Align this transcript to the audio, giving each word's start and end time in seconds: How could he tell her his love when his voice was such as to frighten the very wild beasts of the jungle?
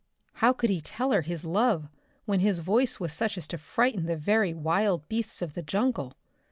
How 0.41 0.51
could 0.51 0.71
he 0.71 0.81
tell 0.81 1.11
her 1.11 1.21
his 1.21 1.45
love 1.45 1.87
when 2.25 2.39
his 2.39 2.57
voice 2.57 2.99
was 2.99 3.13
such 3.13 3.37
as 3.37 3.47
to 3.49 3.57
frighten 3.59 4.07
the 4.07 4.17
very 4.17 4.51
wild 4.51 5.07
beasts 5.07 5.43
of 5.43 5.53
the 5.53 5.61
jungle? 5.61 6.15